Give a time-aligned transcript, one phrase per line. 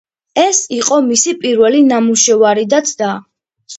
[0.43, 3.13] ეს იყო მისი პირველი ნამუშევარი და ცდა.